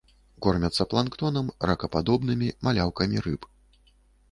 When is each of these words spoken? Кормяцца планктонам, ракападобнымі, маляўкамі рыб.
Кормяцца 0.45 0.87
планктонам, 0.93 1.51
ракападобнымі, 1.71 2.49
маляўкамі 2.71 3.17
рыб. 3.29 3.49